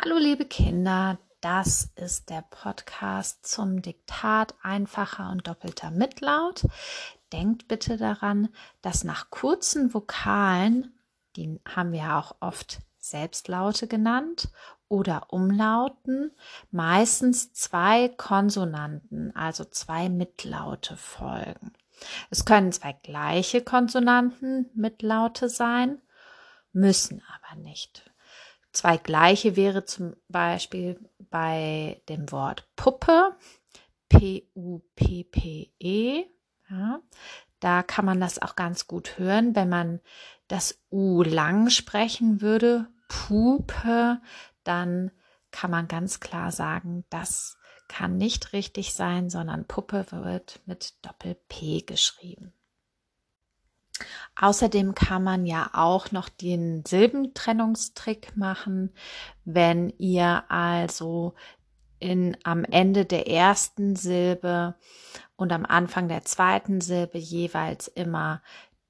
[0.00, 6.66] Hallo liebe Kinder, das ist der Podcast zum Diktat einfacher und doppelter Mitlaut.
[7.32, 8.48] Denkt bitte daran,
[8.80, 10.94] dass nach kurzen Vokalen,
[11.36, 14.48] die haben wir auch oft Selbstlaute genannt,
[14.88, 16.32] oder Umlauten
[16.70, 21.72] meistens zwei Konsonanten, also zwei Mitlaute folgen.
[22.30, 26.00] Es können zwei gleiche Konsonanten Mitlaute sein,
[26.72, 28.11] müssen aber nicht.
[28.72, 30.98] Zwei gleiche wäre zum Beispiel
[31.30, 33.36] bei dem Wort Puppe,
[34.08, 35.74] P-U-P-P-E.
[36.70, 37.00] Ja,
[37.60, 40.00] da kann man das auch ganz gut hören, wenn man
[40.48, 44.20] das U lang sprechen würde, Pupe,
[44.64, 45.10] dann
[45.50, 47.58] kann man ganz klar sagen, das
[47.88, 52.54] kann nicht richtig sein, sondern Puppe wird mit Doppel-P geschrieben.
[54.34, 58.94] Außerdem kann man ja auch noch den Silbentrennungstrick machen,
[59.44, 61.34] wenn ihr also
[61.98, 64.74] in, am Ende der ersten Silbe
[65.36, 68.42] und am Anfang der zweiten Silbe jeweils immer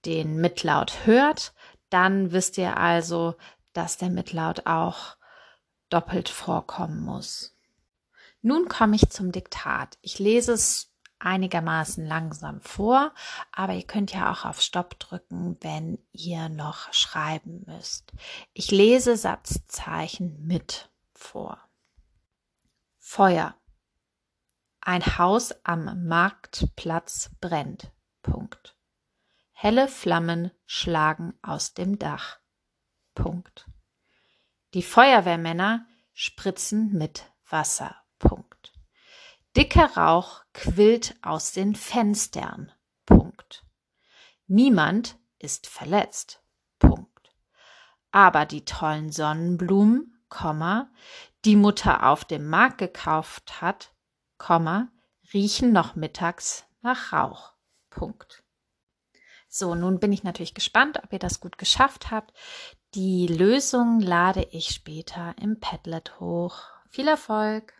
[0.04, 1.54] den Mitlaut hört,
[1.90, 3.34] dann wisst ihr also,
[3.72, 5.16] dass der Mitlaut auch
[5.90, 7.54] doppelt vorkommen muss.
[8.40, 9.98] Nun komme ich zum Diktat.
[10.00, 10.91] Ich lese es
[11.24, 13.12] einigermaßen langsam vor,
[13.52, 18.12] aber ihr könnt ja auch auf Stopp drücken, wenn ihr noch schreiben müsst.
[18.52, 21.58] Ich lese Satzzeichen mit vor.
[22.98, 23.54] Feuer.
[24.80, 27.92] Ein Haus am Marktplatz brennt.
[28.22, 28.76] Punkt.
[29.52, 32.38] Helle Flammen schlagen aus dem Dach.
[33.14, 33.66] Punkt.
[34.74, 38.01] Die Feuerwehrmänner spritzen mit Wasser.
[39.56, 42.72] Dicker Rauch quillt aus den Fenstern.
[43.04, 43.66] Punkt.
[44.46, 46.42] Niemand ist verletzt.
[46.78, 47.34] Punkt.
[48.12, 50.90] Aber die tollen Sonnenblumen, Komma,
[51.44, 53.92] die Mutter auf dem Markt gekauft hat,
[54.38, 54.88] Komma,
[55.34, 57.52] riechen noch mittags nach Rauch.
[57.90, 58.42] Punkt.
[59.48, 62.32] So, nun bin ich natürlich gespannt, ob ihr das gut geschafft habt.
[62.94, 66.62] Die Lösung lade ich später im Padlet hoch.
[66.88, 67.74] Viel Erfolg!